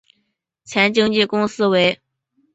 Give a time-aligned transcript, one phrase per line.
[0.63, 2.01] 前经纪公司为。